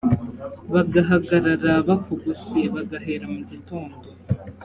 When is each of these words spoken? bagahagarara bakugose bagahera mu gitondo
bagahagarara 0.73 1.71
bakugose 1.87 2.57
bagahera 2.73 3.25
mu 3.33 3.41
gitondo 3.49 3.97